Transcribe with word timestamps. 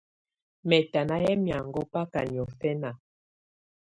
Mɛ̀tana 0.67 1.15
yɛ̀ 1.23 1.37
miaŋgɔ̀á 1.43 1.89
bakà 1.91 2.21
niɔ̀fɛ̀na. 2.31 2.91